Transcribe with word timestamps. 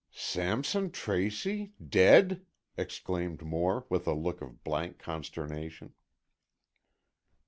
"Sampson 0.15 0.89
Tracy! 0.89 1.73
Dead?" 1.87 2.43
exclaimed 2.75 3.43
Moore, 3.43 3.85
with 3.87 4.07
a 4.07 4.13
look 4.15 4.41
of 4.41 4.63
blank 4.63 4.97
consternation. 4.97 5.93